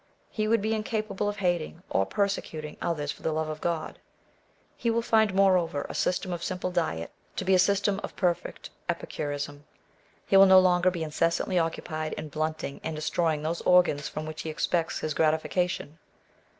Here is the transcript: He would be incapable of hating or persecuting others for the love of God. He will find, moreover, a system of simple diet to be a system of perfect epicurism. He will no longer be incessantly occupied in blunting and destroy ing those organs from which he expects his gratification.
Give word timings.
He 0.31 0.47
would 0.47 0.63
be 0.63 0.73
incapable 0.73 1.29
of 1.29 1.37
hating 1.37 1.83
or 1.87 2.07
persecuting 2.07 2.75
others 2.81 3.11
for 3.11 3.21
the 3.21 3.31
love 3.31 3.49
of 3.49 3.61
God. 3.61 3.99
He 4.75 4.89
will 4.89 5.03
find, 5.03 5.31
moreover, 5.35 5.85
a 5.87 5.93
system 5.93 6.33
of 6.33 6.41
simple 6.41 6.71
diet 6.71 7.11
to 7.35 7.45
be 7.45 7.53
a 7.53 7.59
system 7.59 7.99
of 8.03 8.15
perfect 8.15 8.71
epicurism. 8.89 9.63
He 10.25 10.37
will 10.37 10.47
no 10.47 10.57
longer 10.59 10.89
be 10.89 11.03
incessantly 11.03 11.59
occupied 11.59 12.13
in 12.13 12.29
blunting 12.29 12.81
and 12.83 12.95
destroy 12.95 13.33
ing 13.35 13.43
those 13.43 13.61
organs 13.61 14.07
from 14.07 14.25
which 14.25 14.41
he 14.41 14.49
expects 14.49 14.97
his 15.01 15.13
gratification. 15.13 15.99